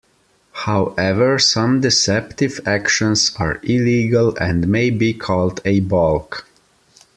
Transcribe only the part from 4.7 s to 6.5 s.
be called a balk.